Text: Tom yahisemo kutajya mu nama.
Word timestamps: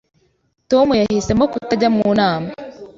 Tom 0.71 0.87
yahisemo 1.01 1.45
kutajya 1.51 1.89
mu 1.95 2.07
nama. 2.19 2.49